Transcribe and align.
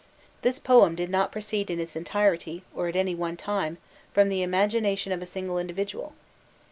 '"This 0.41 0.57
poem 0.57 0.95
did 0.95 1.11
not 1.11 1.31
proceed 1.31 1.69
in 1.69 1.79
its 1.79 1.95
entirety, 1.95 2.63
or 2.73 2.87
at 2.87 2.95
one 3.17 3.37
time, 3.37 3.77
from 4.15 4.29
the 4.29 4.41
imagination 4.41 5.11
of 5.11 5.21
a 5.21 5.27
single 5.27 5.59
individual. 5.59 6.13